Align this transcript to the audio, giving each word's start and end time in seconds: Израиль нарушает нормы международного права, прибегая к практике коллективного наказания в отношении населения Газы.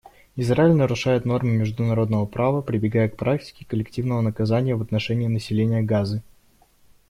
Израиль 0.35 0.73
нарушает 0.73 1.25
нормы 1.25 1.51
международного 1.51 2.25
права, 2.25 2.63
прибегая 2.63 3.07
к 3.07 3.15
практике 3.15 3.67
коллективного 3.69 4.21
наказания 4.21 4.73
в 4.75 4.81
отношении 4.81 5.27
населения 5.27 5.83
Газы. 5.83 6.23